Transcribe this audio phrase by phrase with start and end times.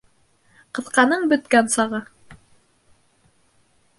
[0.77, 2.01] Ҡыҫҡаның бөткән сағы.